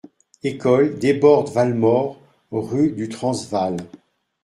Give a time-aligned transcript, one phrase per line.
[0.43, 2.17] École Desbordes-Valmore
[2.49, 3.77] Rue du Transvaal.